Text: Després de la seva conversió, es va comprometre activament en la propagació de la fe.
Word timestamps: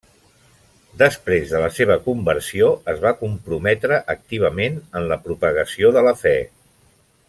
Després 1.01 1.51
de 1.55 1.59
la 1.63 1.67
seva 1.75 1.97
conversió, 2.07 2.71
es 2.95 3.03
va 3.05 3.13
comprometre 3.21 4.03
activament 4.17 4.83
en 5.01 5.09
la 5.13 5.23
propagació 5.29 5.97
de 5.99 6.09
la 6.11 6.19
fe. 6.27 6.37